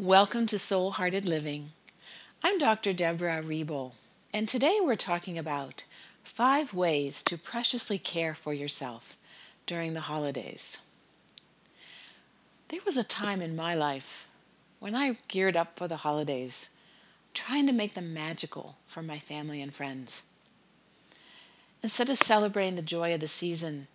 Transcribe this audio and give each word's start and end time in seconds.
Welcome 0.00 0.46
to 0.46 0.60
Soul 0.60 0.92
Hearted 0.92 1.28
Living. 1.28 1.72
I'm 2.40 2.56
Dr. 2.56 2.92
Deborah 2.92 3.42
Reble, 3.42 3.94
and 4.32 4.46
today 4.46 4.78
we're 4.80 4.94
talking 4.94 5.36
about 5.36 5.82
five 6.22 6.72
ways 6.72 7.20
to 7.24 7.36
preciously 7.36 7.98
care 7.98 8.36
for 8.36 8.54
yourself 8.54 9.16
during 9.66 9.94
the 9.94 10.02
holidays. 10.02 10.78
There 12.68 12.78
was 12.86 12.96
a 12.96 13.02
time 13.02 13.42
in 13.42 13.56
my 13.56 13.74
life 13.74 14.28
when 14.78 14.94
I 14.94 15.16
geared 15.26 15.56
up 15.56 15.76
for 15.76 15.88
the 15.88 15.96
holidays, 15.96 16.70
trying 17.34 17.66
to 17.66 17.72
make 17.72 17.94
them 17.94 18.14
magical 18.14 18.76
for 18.86 19.02
my 19.02 19.18
family 19.18 19.60
and 19.60 19.74
friends. 19.74 20.22
Instead 21.82 22.08
of 22.08 22.18
celebrating 22.18 22.76
the 22.76 22.82
joy 22.82 23.12
of 23.14 23.18
the 23.18 23.26
season, 23.26 23.88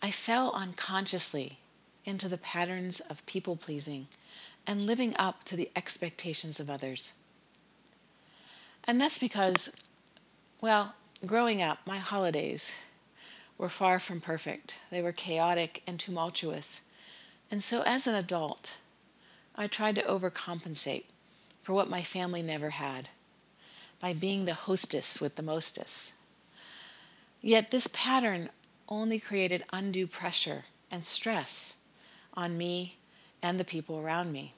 I 0.00 0.12
fell 0.12 0.52
unconsciously 0.54 1.58
into 2.04 2.28
the 2.28 2.38
patterns 2.38 3.00
of 3.00 3.26
people 3.26 3.56
pleasing 3.56 4.06
and 4.68 4.86
living 4.86 5.16
up 5.18 5.44
to 5.44 5.56
the 5.56 5.70
expectations 5.74 6.60
of 6.60 6.68
others. 6.68 7.14
And 8.84 9.00
that's 9.00 9.18
because, 9.18 9.70
well, 10.60 10.94
growing 11.24 11.62
up, 11.62 11.78
my 11.86 11.96
holidays 11.96 12.76
were 13.56 13.70
far 13.70 13.98
from 13.98 14.20
perfect. 14.20 14.76
They 14.90 15.00
were 15.00 15.12
chaotic 15.12 15.82
and 15.86 15.98
tumultuous. 15.98 16.82
And 17.50 17.64
so, 17.64 17.82
as 17.86 18.06
an 18.06 18.14
adult, 18.14 18.76
I 19.56 19.66
tried 19.66 19.94
to 19.96 20.02
overcompensate 20.02 21.04
for 21.62 21.72
what 21.72 21.90
my 21.90 22.02
family 22.02 22.42
never 22.42 22.70
had 22.70 23.08
by 24.00 24.12
being 24.12 24.44
the 24.44 24.54
hostess 24.54 25.18
with 25.18 25.36
the 25.36 25.42
mostess. 25.42 26.12
Yet, 27.40 27.70
this 27.70 27.88
pattern 27.88 28.50
only 28.88 29.18
created 29.18 29.64
undue 29.72 30.06
pressure 30.06 30.64
and 30.90 31.04
stress 31.04 31.76
on 32.34 32.58
me 32.58 32.98
and 33.42 33.58
the 33.58 33.64
people 33.64 33.98
around 33.98 34.30
me. 34.30 34.52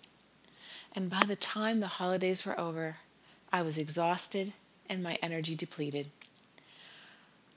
And 0.93 1.09
by 1.09 1.23
the 1.27 1.37
time 1.37 1.81
the 1.81 1.87
holidays 1.87 2.45
were 2.45 2.59
over, 2.59 2.97
I 3.53 3.63
was 3.63 3.79
exhausted 3.79 4.53
and 4.89 5.03
my 5.03 5.19
energy 5.23 5.55
depleted. 5.55 6.09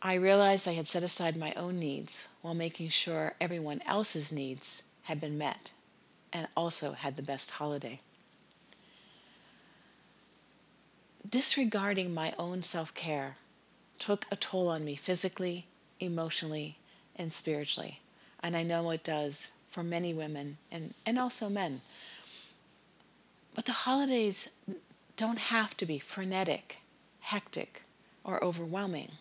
I 0.02 0.16
realized 0.16 0.68
I 0.68 0.74
had 0.74 0.88
set 0.88 1.02
aside 1.02 1.38
my 1.38 1.54
own 1.54 1.78
needs 1.78 2.28
while 2.42 2.54
making 2.54 2.90
sure 2.90 3.36
everyone 3.40 3.82
else's 3.86 4.32
needs 4.32 4.84
had 5.04 5.20
been 5.20 5.38
met 5.38 5.72
and 6.32 6.48
also 6.56 6.92
had 6.92 7.16
the 7.16 7.24
best 7.24 7.52
holiday. 7.52 8.00
Disregarding 11.28 12.14
my 12.14 12.34
own 12.38 12.62
self 12.62 12.94
care 12.94 13.38
took 13.98 14.26
a 14.30 14.36
toll 14.36 14.68
on 14.68 14.84
me 14.84 14.96
physically, 14.96 15.68
emotionally, 16.00 16.78
and 17.16 17.32
spiritually. 17.32 18.02
And 18.42 18.58
I 18.58 18.64
know 18.64 18.92
it 18.92 19.04
does 19.04 19.52
for 19.70 19.84
many 19.84 20.14
women 20.14 20.58
and, 20.72 20.94
and 21.06 21.18
also 21.18 21.50
men 21.50 21.82
but 23.54 23.66
the 23.66 23.72
holidays 23.72 24.50
don't 25.16 25.40
have 25.40 25.78
to 25.78 25.86
be 25.86 26.00
frenetic, 26.00 26.78
hectic, 27.22 27.84
or 28.24 28.44
overwhelming. 28.44 29.12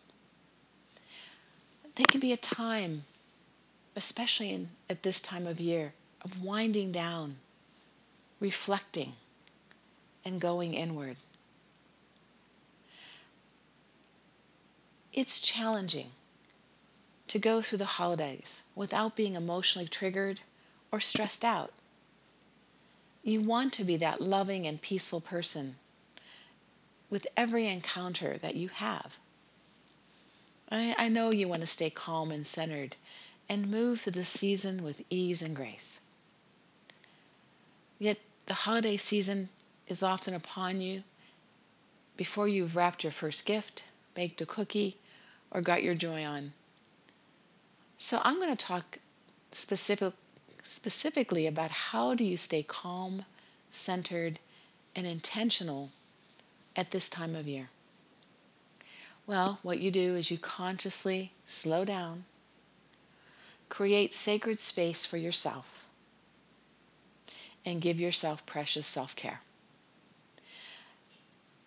They 1.96 2.04
can 2.04 2.20
be 2.20 2.32
a 2.32 2.38
time, 2.38 3.04
especially 3.94 4.50
in, 4.50 4.70
at 4.88 5.02
this 5.02 5.20
time 5.20 5.46
of 5.46 5.60
year, 5.60 5.92
of 6.22 6.42
winding 6.42 6.92
down, 6.92 7.36
reflecting, 8.40 9.14
and 10.24 10.40
going 10.40 10.74
inward. 10.74 11.16
It's 15.12 15.40
challenging 15.40 16.12
to 17.28 17.38
go 17.38 17.60
through 17.60 17.78
the 17.78 17.84
holidays 17.84 18.62
without 18.74 19.14
being 19.16 19.34
emotionally 19.34 19.88
triggered 19.88 20.40
or 20.90 21.00
stressed 21.00 21.44
out. 21.44 21.72
You 23.22 23.40
want 23.40 23.72
to 23.74 23.84
be 23.84 23.96
that 23.96 24.20
loving 24.20 24.66
and 24.66 24.80
peaceful 24.80 25.20
person 25.20 25.76
with 27.08 27.26
every 27.36 27.68
encounter 27.68 28.36
that 28.38 28.56
you 28.56 28.68
have. 28.68 29.18
I, 30.70 30.94
I 30.98 31.08
know 31.08 31.30
you 31.30 31.46
want 31.46 31.60
to 31.60 31.66
stay 31.66 31.90
calm 31.90 32.32
and 32.32 32.46
centered 32.46 32.96
and 33.48 33.70
move 33.70 34.00
through 34.00 34.12
the 34.12 34.24
season 34.24 34.82
with 34.82 35.04
ease 35.10 35.42
and 35.42 35.54
grace. 35.54 36.00
Yet 37.98 38.18
the 38.46 38.54
holiday 38.54 38.96
season 38.96 39.50
is 39.86 40.02
often 40.02 40.34
upon 40.34 40.80
you 40.80 41.02
before 42.16 42.48
you've 42.48 42.74
wrapped 42.74 43.04
your 43.04 43.12
first 43.12 43.44
gift, 43.44 43.84
baked 44.14 44.40
a 44.40 44.46
cookie, 44.46 44.96
or 45.50 45.60
got 45.60 45.82
your 45.82 45.94
joy 45.94 46.24
on. 46.24 46.52
So 47.98 48.20
I'm 48.24 48.40
going 48.40 48.54
to 48.56 48.66
talk 48.66 48.98
specific, 49.52 50.14
specifically 50.62 51.46
about 51.46 51.70
how 51.70 52.14
do 52.14 52.24
you 52.24 52.36
stay 52.36 52.62
calm, 52.62 53.24
centered, 53.70 54.38
and 54.94 55.06
intentional 55.06 55.90
at 56.76 56.90
this 56.90 57.10
time 57.10 57.34
of 57.34 57.48
year. 57.48 57.68
Well, 59.26 59.58
what 59.62 59.80
you 59.80 59.90
do 59.90 60.16
is 60.16 60.30
you 60.30 60.38
consciously 60.38 61.32
slow 61.44 61.84
down, 61.84 62.24
create 63.68 64.14
sacred 64.14 64.58
space 64.58 65.06
for 65.06 65.16
yourself, 65.16 65.86
and 67.64 67.80
give 67.80 68.00
yourself 68.00 68.44
precious 68.46 68.86
self 68.86 69.14
care. 69.14 69.40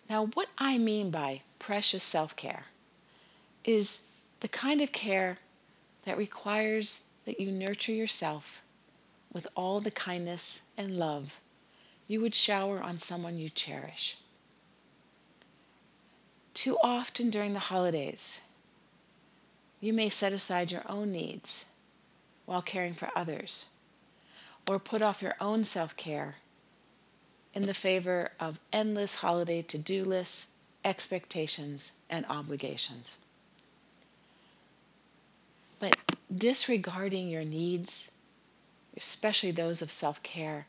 Now, 0.08 0.26
what 0.26 0.48
I 0.58 0.78
mean 0.78 1.10
by 1.10 1.40
precious 1.58 2.04
self 2.04 2.36
care 2.36 2.66
is 3.64 4.02
the 4.40 4.48
kind 4.48 4.80
of 4.80 4.92
care 4.92 5.38
that 6.04 6.18
requires 6.18 7.02
that 7.24 7.40
you 7.40 7.50
nurture 7.50 7.92
yourself 7.92 8.62
with 9.36 9.46
all 9.54 9.80
the 9.80 9.90
kindness 9.90 10.62
and 10.78 10.96
love 10.96 11.40
you 12.08 12.22
would 12.22 12.34
shower 12.34 12.80
on 12.80 12.96
someone 12.96 13.36
you 13.36 13.50
cherish. 13.50 14.16
Too 16.54 16.78
often 16.82 17.28
during 17.28 17.52
the 17.52 17.68
holidays, 17.68 18.40
you 19.78 19.92
may 19.92 20.08
set 20.08 20.32
aside 20.32 20.72
your 20.72 20.84
own 20.88 21.12
needs 21.12 21.66
while 22.46 22.62
caring 22.62 22.94
for 22.94 23.10
others, 23.14 23.66
or 24.66 24.78
put 24.78 25.02
off 25.02 25.20
your 25.20 25.34
own 25.38 25.64
self 25.64 25.94
care 25.98 26.36
in 27.52 27.66
the 27.66 27.74
favor 27.74 28.30
of 28.40 28.58
endless 28.72 29.16
holiday 29.16 29.60
to 29.60 29.76
do 29.76 30.02
lists, 30.02 30.48
expectations, 30.82 31.92
and 32.08 32.24
obligations. 32.30 33.18
But 35.78 35.98
disregarding 36.34 37.28
your 37.28 37.44
needs 37.44 38.10
especially 38.96 39.50
those 39.50 39.82
of 39.82 39.90
self 39.90 40.22
care, 40.22 40.66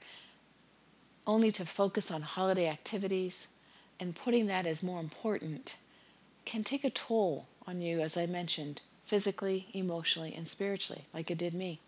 only 1.25 1.51
to 1.51 1.65
focus 1.65 2.11
on 2.11 2.21
holiday 2.21 2.67
activities 2.67 3.47
and 3.99 4.15
putting 4.15 4.47
that 4.47 4.65
as 4.65 4.83
more 4.83 4.99
important 4.99 5.77
can 6.45 6.63
take 6.63 6.83
a 6.83 6.89
toll 6.89 7.45
on 7.67 7.81
you, 7.81 7.99
as 7.99 8.15
I 8.15 8.25
mentioned, 8.25 8.81
physically, 9.03 9.67
emotionally, 9.73 10.33
and 10.35 10.47
spiritually, 10.47 11.03
like 11.13 11.29
it 11.29 11.37
did 11.37 11.53
me. 11.53 11.79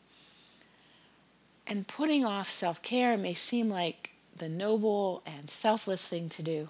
And 1.65 1.87
putting 1.87 2.25
off 2.25 2.49
self 2.49 2.81
care 2.81 3.17
may 3.17 3.33
seem 3.33 3.69
like 3.69 4.11
the 4.35 4.49
noble 4.49 5.21
and 5.25 5.49
selfless 5.49 6.07
thing 6.07 6.29
to 6.29 6.43
do 6.43 6.69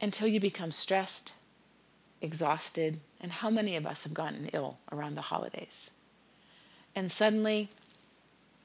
until 0.00 0.26
you 0.26 0.40
become 0.40 0.72
stressed, 0.72 1.34
exhausted, 2.20 2.98
and 3.20 3.30
how 3.32 3.50
many 3.50 3.76
of 3.76 3.86
us 3.86 4.04
have 4.04 4.14
gotten 4.14 4.48
ill 4.52 4.78
around 4.90 5.14
the 5.14 5.22
holidays? 5.22 5.92
And 6.94 7.12
suddenly, 7.12 7.70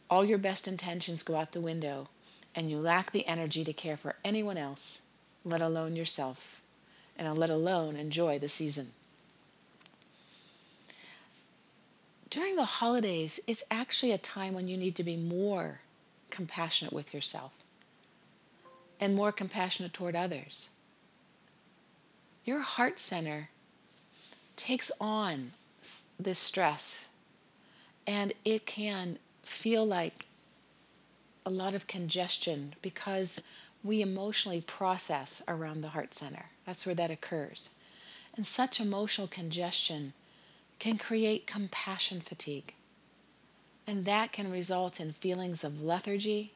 all 0.10 0.26
your 0.26 0.38
best 0.38 0.68
intentions 0.68 1.24
go 1.24 1.36
out 1.36 1.52
the 1.52 1.62
window 1.62 2.08
and 2.56 2.72
you 2.72 2.78
lack 2.78 3.12
the 3.12 3.28
energy 3.28 3.64
to 3.64 3.74
care 3.74 3.98
for 3.98 4.16
anyone 4.24 4.58
else, 4.58 5.02
let 5.44 5.62
alone 5.62 5.96
yourself, 5.96 6.62
and 7.18 7.38
let 7.38 7.50
alone 7.50 7.96
enjoy 7.96 8.40
the 8.40 8.50
season. 8.50 8.92
During 12.30 12.56
the 12.56 12.66
holidays, 12.66 13.40
it's 13.48 13.64
actually 13.72 14.12
a 14.12 14.18
time 14.18 14.54
when 14.54 14.68
you 14.68 14.78
need 14.78 14.96
to 14.96 15.04
be 15.04 15.18
more 15.18 15.82
compassionate 16.30 16.94
with 16.94 17.14
yourself 17.14 17.54
and 19.00 19.16
more 19.16 19.32
compassionate 19.32 19.94
toward 19.94 20.16
others. 20.16 20.70
Your 22.44 22.62
heart 22.62 23.00
center 23.00 23.50
takes 24.56 24.92
on 25.00 25.52
this 26.20 26.40
stress 26.40 27.10
and 28.06 28.34
it 28.44 28.66
can 28.66 29.20
feel 29.48 29.86
like 29.86 30.26
a 31.46 31.50
lot 31.50 31.74
of 31.74 31.88
congestion 31.88 32.76
because 32.82 33.40
we 33.84 34.02
emotionally 34.02 34.62
process 34.62 35.42
around 35.48 35.82
the 35.82 35.90
heart 35.90 36.14
center. 36.14 36.48
That's 36.66 36.86
where 36.86 36.96
that 36.96 37.10
occurs. 37.10 37.70
And 38.36 38.46
such 38.46 38.80
emotional 38.80 39.28
congestion 39.28 40.14
can 40.80 40.98
create 40.98 41.48
compassion 41.48 42.20
fatigue. 42.20 42.74
And 43.88 44.04
that 44.04 44.34
can 44.34 44.52
result 44.52 45.00
in 45.00 45.14
feelings 45.14 45.64
of 45.64 45.82
lethargy, 45.82 46.52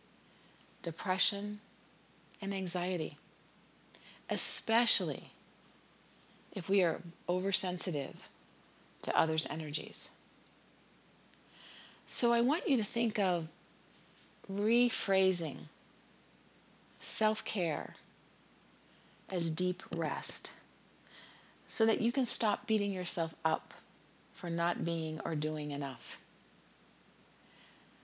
depression, 0.84 1.60
and 2.42 2.54
anxiety, 2.54 3.18
especially 4.30 5.32
if 6.54 6.68
we 6.68 6.84
are 6.84 7.02
oversensitive 7.30 8.30
to 9.04 9.18
others' 9.18 9.48
energies. 9.50 10.12
So 12.06 12.34
I 12.34 12.42
want 12.42 12.68
you 12.68 12.78
to 12.78 12.84
think 12.84 13.18
of 13.20 13.48
rephrasing 14.52 15.58
self 17.00 17.44
care 17.46 17.96
as 19.30 19.50
deep 19.50 19.82
rest 19.96 20.52
so 21.68 21.86
that 21.86 22.02
you 22.02 22.12
can 22.12 22.26
stop 22.26 22.68
beating 22.68 22.92
yourself 22.92 23.34
up 23.46 23.74
for 24.34 24.50
not 24.50 24.84
being 24.84 25.22
or 25.24 25.36
doing 25.36 25.72
enough. 25.72 26.20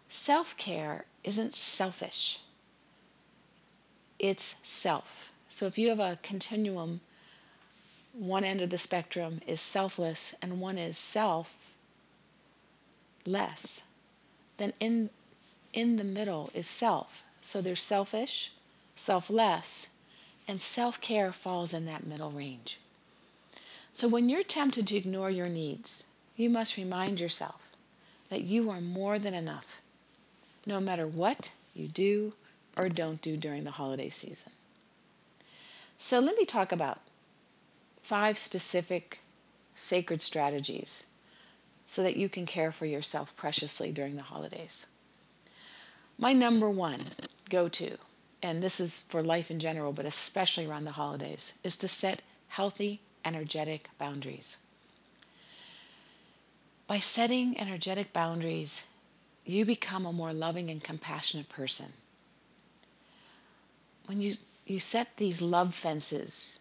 Self 0.07 0.55
care 0.55 1.05
isn't 1.23 1.53
selfish, 1.53 2.39
it's 4.19 4.55
self. 4.63 5.31
So 5.49 5.65
if 5.65 5.77
you 5.77 5.89
have 5.89 5.99
a 5.99 6.17
continuum, 6.21 7.01
one 8.13 8.43
end 8.43 8.61
of 8.61 8.69
the 8.69 8.77
spectrum 8.77 9.41
is 9.45 9.61
selfless 9.61 10.33
and 10.41 10.61
one 10.61 10.77
is 10.77 10.97
self 10.97 11.73
less, 13.25 13.83
then 14.57 14.73
in, 14.79 15.09
in 15.73 15.97
the 15.97 16.03
middle 16.03 16.49
is 16.53 16.67
self. 16.67 17.23
So 17.41 17.61
there's 17.61 17.81
selfish, 17.81 18.51
selfless, 18.95 19.89
and 20.47 20.61
self 20.61 20.99
care 21.01 21.31
falls 21.31 21.73
in 21.73 21.85
that 21.85 22.05
middle 22.05 22.31
range. 22.31 22.79
So 23.91 24.07
when 24.07 24.29
you're 24.29 24.43
tempted 24.43 24.87
to 24.87 24.97
ignore 24.97 25.31
your 25.31 25.47
needs, 25.47 26.05
you 26.35 26.49
must 26.49 26.77
remind 26.77 27.19
yourself 27.19 27.75
that 28.29 28.43
you 28.43 28.69
are 28.69 28.81
more 28.81 29.17
than 29.17 29.33
enough, 29.33 29.81
no 30.65 30.79
matter 30.79 31.07
what 31.07 31.51
you 31.73 31.87
do 31.87 32.33
or 32.75 32.89
don't 32.89 33.21
do 33.21 33.37
during 33.37 33.63
the 33.63 33.71
holiday 33.71 34.09
season. 34.09 34.51
So 35.97 36.19
let 36.19 36.37
me 36.37 36.45
talk 36.45 36.71
about 36.71 36.99
five 38.01 38.37
specific 38.37 39.21
sacred 39.73 40.21
strategies 40.21 41.07
so 41.87 42.03
that 42.03 42.17
you 42.17 42.27
can 42.27 42.45
care 42.45 42.71
for 42.71 42.85
yourself 42.85 43.35
preciously 43.35 43.91
during 43.91 44.17
the 44.17 44.23
holidays. 44.23 44.87
My 46.19 46.33
number 46.33 46.69
one 46.69 47.05
go 47.49 47.69
to, 47.69 47.97
and 48.43 48.61
this 48.61 48.79
is 48.79 49.03
for 49.03 49.23
life 49.23 49.49
in 49.49 49.57
general, 49.57 49.93
but 49.93 50.05
especially 50.05 50.67
around 50.67 50.83
the 50.83 50.91
holidays, 50.91 51.53
is 51.63 51.77
to 51.77 51.87
set 51.87 52.21
healthy, 52.49 52.99
energetic 53.23 53.89
boundaries. 53.97 54.57
By 56.87 56.99
setting 56.99 57.59
energetic 57.59 58.11
boundaries, 58.11 58.87
you 59.45 59.63
become 59.63 60.05
a 60.05 60.13
more 60.13 60.33
loving 60.33 60.69
and 60.69 60.83
compassionate 60.83 61.47
person. 61.47 61.93
When 64.07 64.21
you, 64.21 64.35
you 64.65 64.81
set 64.81 65.15
these 65.15 65.41
love 65.41 65.73
fences 65.73 66.59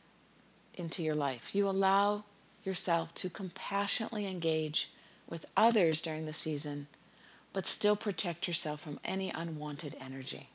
into 0.75 1.03
your 1.03 1.15
life, 1.17 1.53
you 1.53 1.69
allow 1.69 2.25
yourself 2.65 3.13
to 3.15 3.29
compassionately 3.29 4.27
engage 4.27 4.91
with 5.29 5.47
others 5.57 6.01
during 6.01 6.27
the 6.27 6.33
season, 6.33 6.87
but 7.53 7.67
still 7.67 7.97
protect 7.97 8.47
yourself 8.47 8.81
from 8.81 9.01
any 9.05 9.31
unwanted 9.31 9.97
energy. 10.01 10.49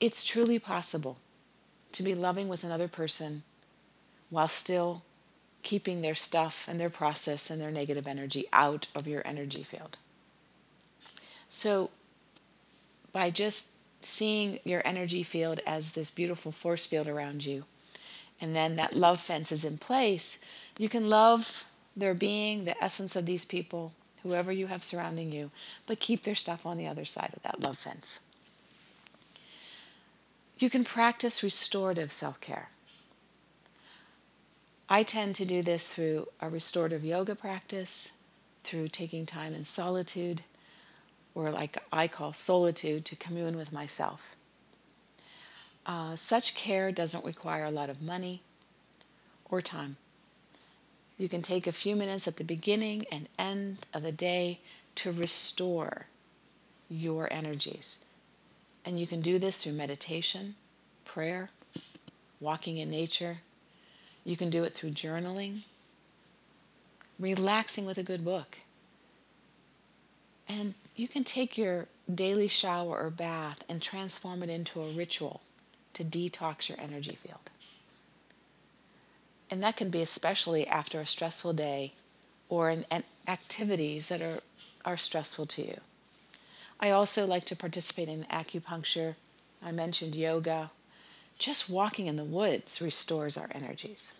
It's 0.00 0.24
truly 0.24 0.58
possible 0.58 1.18
to 1.92 2.02
be 2.02 2.14
loving 2.14 2.48
with 2.48 2.64
another 2.64 2.88
person 2.88 3.42
while 4.30 4.48
still 4.48 5.02
keeping 5.62 6.02
their 6.02 6.14
stuff 6.14 6.66
and 6.68 6.80
their 6.80 6.90
process 6.90 7.50
and 7.50 7.60
their 7.60 7.70
negative 7.70 8.06
energy 8.06 8.46
out 8.52 8.86
of 8.94 9.06
your 9.06 9.22
energy 9.24 9.62
field. 9.62 9.98
So, 11.48 11.90
by 13.12 13.30
just 13.30 13.72
seeing 14.00 14.58
your 14.64 14.82
energy 14.84 15.22
field 15.22 15.60
as 15.66 15.92
this 15.92 16.10
beautiful 16.10 16.50
force 16.50 16.86
field 16.86 17.06
around 17.06 17.44
you, 17.44 17.64
and 18.40 18.56
then 18.56 18.76
that 18.76 18.96
love 18.96 19.20
fence 19.20 19.52
is 19.52 19.64
in 19.64 19.78
place, 19.78 20.40
you 20.78 20.88
can 20.88 21.08
love 21.08 21.64
their 21.96 22.14
being, 22.14 22.64
the 22.64 22.82
essence 22.82 23.16
of 23.16 23.26
these 23.26 23.44
people, 23.44 23.92
whoever 24.22 24.52
you 24.52 24.68
have 24.68 24.82
surrounding 24.82 25.32
you, 25.32 25.50
but 25.86 26.00
keep 26.00 26.22
their 26.22 26.34
stuff 26.34 26.64
on 26.64 26.76
the 26.76 26.86
other 26.86 27.04
side 27.04 27.32
of 27.34 27.42
that 27.42 27.60
love 27.60 27.78
fence. 27.78 28.20
You 30.58 30.70
can 30.70 30.84
practice 30.84 31.42
restorative 31.42 32.12
self 32.12 32.40
care. 32.40 32.68
I 34.88 35.02
tend 35.02 35.34
to 35.36 35.44
do 35.44 35.62
this 35.62 35.88
through 35.88 36.28
a 36.40 36.48
restorative 36.48 37.04
yoga 37.04 37.34
practice, 37.34 38.12
through 38.62 38.88
taking 38.88 39.26
time 39.26 39.54
in 39.54 39.64
solitude, 39.64 40.42
or 41.34 41.50
like 41.50 41.78
I 41.92 42.08
call 42.08 42.32
solitude, 42.32 43.04
to 43.06 43.16
commune 43.16 43.56
with 43.56 43.72
myself. 43.72 44.36
Uh, 45.84 46.14
such 46.14 46.54
care 46.54 46.92
doesn't 46.92 47.24
require 47.24 47.64
a 47.64 47.70
lot 47.70 47.90
of 47.90 48.00
money 48.00 48.42
or 49.50 49.60
time. 49.60 49.96
You 51.18 51.28
can 51.28 51.42
take 51.42 51.66
a 51.66 51.72
few 51.72 51.94
minutes 51.94 52.26
at 52.26 52.36
the 52.36 52.44
beginning 52.44 53.04
and 53.12 53.28
end 53.38 53.78
of 53.94 54.02
the 54.02 54.12
day 54.12 54.60
to 54.96 55.12
restore 55.12 56.06
your 56.88 57.32
energies. 57.32 58.04
And 58.84 58.98
you 58.98 59.06
can 59.06 59.20
do 59.20 59.38
this 59.38 59.62
through 59.62 59.74
meditation, 59.74 60.56
prayer, 61.04 61.50
walking 62.40 62.78
in 62.78 62.90
nature, 62.90 63.38
you 64.24 64.36
can 64.36 64.50
do 64.50 64.64
it 64.64 64.74
through 64.74 64.90
journaling, 64.90 65.64
relaxing 67.18 67.84
with 67.84 67.98
a 67.98 68.02
good 68.02 68.24
book. 68.24 68.58
And 70.48 70.74
you 70.96 71.08
can 71.08 71.24
take 71.24 71.56
your 71.56 71.86
daily 72.12 72.48
shower 72.48 72.98
or 72.98 73.10
bath 73.10 73.64
and 73.68 73.80
transform 73.80 74.42
it 74.42 74.50
into 74.50 74.80
a 74.80 74.90
ritual 74.90 75.40
to 75.94 76.04
detox 76.04 76.68
your 76.68 76.78
energy 76.80 77.14
field. 77.14 77.51
And 79.52 79.62
that 79.62 79.76
can 79.76 79.90
be 79.90 80.00
especially 80.00 80.66
after 80.66 80.98
a 80.98 81.04
stressful 81.04 81.52
day 81.52 81.92
or 82.48 82.70
in, 82.70 82.86
in 82.90 83.02
activities 83.28 84.08
that 84.08 84.22
are, 84.22 84.38
are 84.82 84.96
stressful 84.96 85.44
to 85.44 85.60
you. 85.60 85.80
I 86.80 86.90
also 86.90 87.26
like 87.26 87.44
to 87.44 87.54
participate 87.54 88.08
in 88.08 88.24
acupuncture. 88.30 89.16
I 89.62 89.70
mentioned 89.70 90.14
yoga, 90.14 90.70
just 91.38 91.68
walking 91.68 92.06
in 92.06 92.16
the 92.16 92.24
woods 92.24 92.80
restores 92.80 93.36
our 93.36 93.50
energies. 93.52 94.14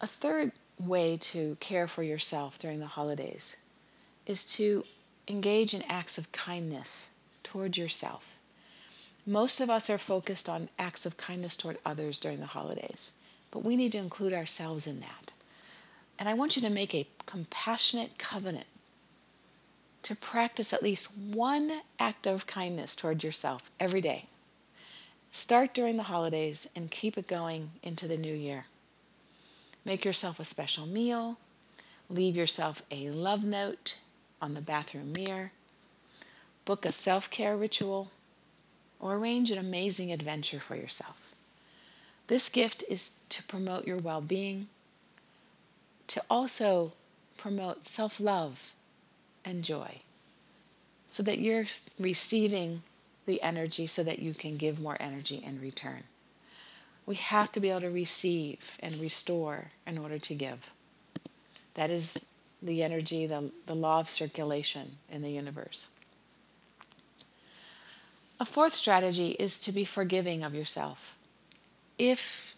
A 0.00 0.06
third 0.06 0.52
way 0.78 1.16
to 1.16 1.56
care 1.58 1.88
for 1.88 2.04
yourself 2.04 2.60
during 2.60 2.78
the 2.78 2.86
holidays 2.86 3.56
is 4.24 4.44
to 4.54 4.84
engage 5.26 5.74
in 5.74 5.82
acts 5.88 6.16
of 6.16 6.30
kindness 6.30 7.10
toward 7.42 7.76
yourself. 7.76 8.37
Most 9.28 9.60
of 9.60 9.68
us 9.68 9.90
are 9.90 9.98
focused 9.98 10.48
on 10.48 10.70
acts 10.78 11.04
of 11.04 11.18
kindness 11.18 11.54
toward 11.54 11.76
others 11.84 12.18
during 12.18 12.40
the 12.40 12.46
holidays, 12.46 13.12
but 13.50 13.62
we 13.62 13.76
need 13.76 13.92
to 13.92 13.98
include 13.98 14.32
ourselves 14.32 14.86
in 14.86 15.00
that. 15.00 15.32
And 16.18 16.30
I 16.30 16.32
want 16.32 16.56
you 16.56 16.62
to 16.62 16.70
make 16.70 16.94
a 16.94 17.06
compassionate 17.26 18.16
covenant 18.16 18.64
to 20.04 20.14
practice 20.14 20.72
at 20.72 20.82
least 20.82 21.14
one 21.14 21.82
act 21.98 22.26
of 22.26 22.46
kindness 22.46 22.96
toward 22.96 23.22
yourself 23.22 23.70
every 23.78 24.00
day. 24.00 24.28
Start 25.30 25.74
during 25.74 25.98
the 25.98 26.04
holidays 26.04 26.66
and 26.74 26.90
keep 26.90 27.18
it 27.18 27.28
going 27.28 27.72
into 27.82 28.08
the 28.08 28.16
new 28.16 28.34
year. 28.34 28.64
Make 29.84 30.06
yourself 30.06 30.40
a 30.40 30.44
special 30.44 30.86
meal. 30.86 31.36
Leave 32.08 32.34
yourself 32.34 32.80
a 32.90 33.10
love 33.10 33.44
note 33.44 33.98
on 34.40 34.54
the 34.54 34.62
bathroom 34.62 35.12
mirror. 35.12 35.52
Book 36.64 36.86
a 36.86 36.92
self 36.92 37.28
care 37.28 37.58
ritual 37.58 38.10
or 39.00 39.14
arrange 39.14 39.50
an 39.50 39.58
amazing 39.58 40.12
adventure 40.12 40.60
for 40.60 40.76
yourself. 40.76 41.34
This 42.26 42.48
gift 42.48 42.84
is 42.88 43.18
to 43.30 43.42
promote 43.44 43.86
your 43.86 43.98
well 43.98 44.20
being, 44.20 44.68
to 46.08 46.22
also 46.28 46.92
promote 47.36 47.84
self 47.84 48.20
love 48.20 48.72
and 49.44 49.64
joy, 49.64 50.00
so 51.06 51.22
that 51.22 51.38
you're 51.38 51.66
receiving 51.98 52.82
the 53.28 53.42
energy 53.42 53.86
so 53.86 54.02
that 54.02 54.18
you 54.18 54.34
can 54.34 54.56
give 54.56 54.80
more 54.80 54.96
energy 54.98 55.36
in 55.44 55.60
return. 55.60 56.04
We 57.06 57.14
have 57.14 57.52
to 57.52 57.60
be 57.60 57.70
able 57.70 57.82
to 57.82 57.90
receive 57.90 58.78
and 58.80 58.96
restore 58.96 59.66
in 59.86 59.98
order 59.98 60.18
to 60.18 60.34
give. 60.34 60.70
That 61.74 61.90
is 61.90 62.24
the 62.62 62.82
energy, 62.82 63.26
the, 63.26 63.50
the 63.66 63.74
law 63.74 64.00
of 64.00 64.08
circulation 64.08 64.96
in 65.10 65.22
the 65.22 65.30
universe. 65.30 65.88
A 68.40 68.44
fourth 68.44 68.74
strategy 68.74 69.30
is 69.32 69.58
to 69.60 69.72
be 69.72 69.84
forgiving 69.84 70.44
of 70.44 70.54
yourself. 70.54 71.16
If 71.98 72.56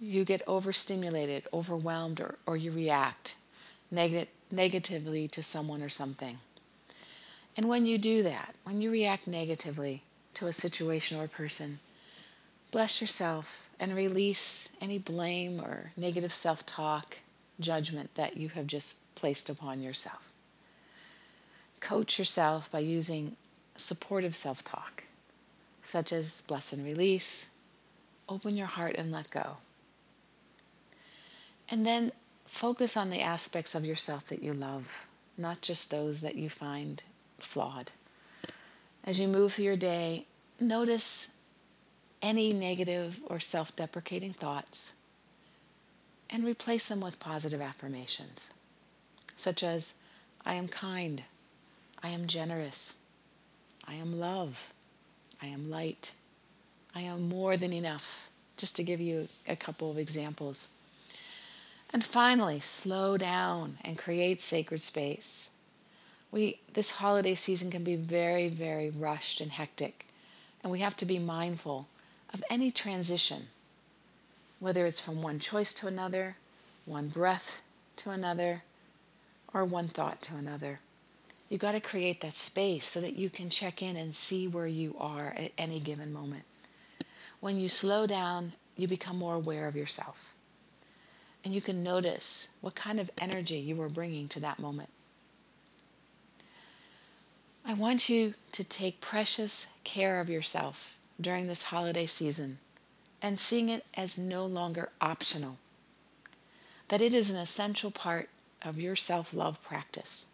you 0.00 0.24
get 0.24 0.42
overstimulated, 0.46 1.46
overwhelmed, 1.52 2.20
or, 2.20 2.38
or 2.46 2.56
you 2.56 2.72
react 2.72 3.36
neg- 3.90 4.28
negatively 4.50 5.28
to 5.28 5.42
someone 5.42 5.82
or 5.82 5.88
something, 5.88 6.38
and 7.56 7.68
when 7.68 7.86
you 7.86 7.98
do 7.98 8.22
that, 8.22 8.54
when 8.64 8.80
you 8.80 8.90
react 8.90 9.26
negatively, 9.26 10.02
to 10.34 10.46
a 10.46 10.52
situation 10.52 11.18
or 11.18 11.24
a 11.24 11.28
person. 11.28 11.80
Bless 12.70 13.00
yourself 13.00 13.68
and 13.78 13.94
release 13.94 14.70
any 14.80 14.98
blame 14.98 15.60
or 15.60 15.92
negative 15.96 16.32
self 16.32 16.64
talk, 16.64 17.18
judgment 17.58 18.14
that 18.14 18.36
you 18.36 18.48
have 18.50 18.66
just 18.66 19.14
placed 19.14 19.50
upon 19.50 19.82
yourself. 19.82 20.32
Coach 21.80 22.18
yourself 22.18 22.70
by 22.70 22.78
using 22.78 23.36
supportive 23.76 24.36
self 24.36 24.62
talk, 24.62 25.04
such 25.82 26.12
as 26.12 26.42
bless 26.42 26.72
and 26.72 26.84
release, 26.84 27.48
open 28.28 28.56
your 28.56 28.66
heart 28.66 28.96
and 28.96 29.10
let 29.10 29.30
go. 29.30 29.56
And 31.68 31.86
then 31.86 32.12
focus 32.46 32.96
on 32.96 33.10
the 33.10 33.20
aspects 33.20 33.74
of 33.74 33.86
yourself 33.86 34.24
that 34.26 34.42
you 34.42 34.52
love, 34.52 35.06
not 35.38 35.60
just 35.60 35.90
those 35.90 36.20
that 36.20 36.34
you 36.34 36.50
find 36.50 37.02
flawed. 37.38 37.92
As 39.04 39.20
you 39.20 39.28
move 39.28 39.54
through 39.54 39.64
your 39.64 39.76
day, 39.76 40.26
notice 40.60 41.28
any 42.22 42.52
negative 42.52 43.20
or 43.26 43.40
self 43.40 43.74
deprecating 43.76 44.32
thoughts 44.32 44.94
and 46.28 46.44
replace 46.44 46.86
them 46.86 47.00
with 47.00 47.18
positive 47.18 47.60
affirmations, 47.60 48.50
such 49.36 49.62
as 49.62 49.94
I 50.44 50.54
am 50.54 50.68
kind, 50.68 51.22
I 52.02 52.08
am 52.08 52.26
generous, 52.26 52.94
I 53.86 53.94
am 53.94 54.18
love, 54.18 54.72
I 55.42 55.46
am 55.46 55.70
light, 55.70 56.12
I 56.94 57.00
am 57.00 57.28
more 57.28 57.56
than 57.56 57.72
enough, 57.72 58.28
just 58.56 58.76
to 58.76 58.82
give 58.82 59.00
you 59.00 59.28
a 59.48 59.56
couple 59.56 59.90
of 59.90 59.98
examples. 59.98 60.68
And 61.92 62.04
finally, 62.04 62.60
slow 62.60 63.16
down 63.16 63.78
and 63.84 63.98
create 63.98 64.40
sacred 64.40 64.80
space. 64.80 65.50
We, 66.30 66.60
this 66.74 66.92
holiday 66.96 67.34
season 67.34 67.70
can 67.70 67.82
be 67.82 67.96
very, 67.96 68.48
very 68.48 68.90
rushed 68.90 69.40
and 69.40 69.50
hectic, 69.50 70.06
and 70.62 70.70
we 70.70 70.80
have 70.80 70.96
to 70.98 71.04
be 71.04 71.18
mindful 71.18 71.88
of 72.32 72.44
any 72.50 72.70
transition, 72.70 73.48
whether 74.60 74.86
it's 74.86 75.00
from 75.00 75.22
one 75.22 75.38
choice 75.38 75.74
to 75.74 75.86
another, 75.86 76.36
one 76.84 77.08
breath 77.08 77.62
to 77.96 78.10
another, 78.10 78.62
or 79.52 79.64
one 79.64 79.88
thought 79.88 80.20
to 80.22 80.36
another. 80.36 80.80
You 81.50 81.58
got 81.58 81.72
to 81.72 81.80
create 81.80 82.20
that 82.20 82.34
space 82.34 82.86
so 82.86 83.00
that 83.00 83.16
you 83.16 83.28
can 83.28 83.50
check 83.50 83.82
in 83.82 83.96
and 83.96 84.14
see 84.14 84.46
where 84.46 84.68
you 84.68 84.94
are 84.98 85.34
at 85.36 85.50
any 85.58 85.80
given 85.80 86.12
moment. 86.12 86.44
When 87.40 87.58
you 87.58 87.68
slow 87.68 88.06
down, 88.06 88.52
you 88.76 88.86
become 88.86 89.18
more 89.18 89.34
aware 89.34 89.66
of 89.66 89.74
yourself. 89.74 90.32
And 91.44 91.52
you 91.52 91.60
can 91.60 91.82
notice 91.82 92.48
what 92.60 92.76
kind 92.76 93.00
of 93.00 93.10
energy 93.18 93.56
you 93.56 93.80
are 93.82 93.88
bringing 93.88 94.28
to 94.28 94.40
that 94.40 94.60
moment. 94.60 94.90
I 97.66 97.74
want 97.74 98.08
you 98.08 98.34
to 98.52 98.62
take 98.62 99.00
precious 99.00 99.66
care 99.82 100.20
of 100.20 100.30
yourself 100.30 100.96
during 101.20 101.46
this 101.46 101.64
holiday 101.64 102.06
season 102.06 102.58
and 103.20 103.40
seeing 103.40 103.68
it 103.68 103.84
as 103.96 104.18
no 104.18 104.46
longer 104.46 104.90
optional, 105.00 105.58
that 106.88 107.00
it 107.00 107.12
is 107.12 107.28
an 107.28 107.36
essential 107.36 107.90
part 107.90 108.28
of 108.62 108.80
your 108.80 108.96
self 108.96 109.34
love 109.34 109.62
practice. 109.62 110.26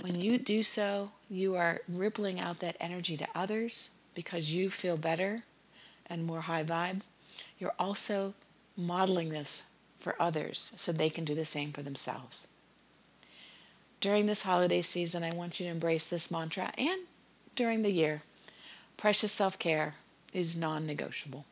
When 0.00 0.20
you 0.20 0.38
do 0.38 0.62
so, 0.62 1.10
you 1.30 1.54
are 1.54 1.80
rippling 1.88 2.38
out 2.40 2.60
that 2.60 2.76
energy 2.80 3.16
to 3.16 3.28
others 3.34 3.90
because 4.14 4.52
you 4.52 4.68
feel 4.70 4.96
better 4.96 5.44
and 6.06 6.24
more 6.24 6.42
high 6.42 6.64
vibe. 6.64 7.00
You're 7.58 7.74
also 7.78 8.34
modeling 8.76 9.30
this 9.30 9.64
for 9.98 10.14
others 10.20 10.72
so 10.76 10.92
they 10.92 11.10
can 11.10 11.24
do 11.24 11.34
the 11.34 11.44
same 11.44 11.72
for 11.72 11.82
themselves. 11.82 12.46
During 14.00 14.26
this 14.26 14.42
holiday 14.42 14.82
season, 14.82 15.24
I 15.24 15.32
want 15.32 15.58
you 15.58 15.66
to 15.66 15.72
embrace 15.72 16.06
this 16.06 16.30
mantra 16.30 16.70
and 16.76 17.02
during 17.54 17.82
the 17.82 17.92
year. 17.92 18.22
Precious 18.96 19.32
self 19.32 19.58
care 19.58 19.94
is 20.32 20.56
non 20.56 20.86
negotiable. 20.86 21.44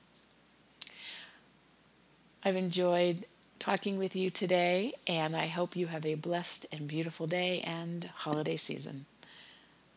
I've 2.44 2.56
enjoyed 2.56 3.24
talking 3.64 3.96
with 3.96 4.14
you 4.14 4.28
today, 4.28 4.92
and 5.06 5.34
I 5.34 5.46
hope 5.46 5.74
you 5.74 5.86
have 5.86 6.04
a 6.04 6.16
blessed 6.16 6.66
and 6.70 6.86
beautiful 6.86 7.26
day 7.26 7.62
and 7.62 8.10
holiday 8.14 8.58
season. 8.58 9.06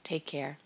Take 0.03 0.25
care. 0.25 0.57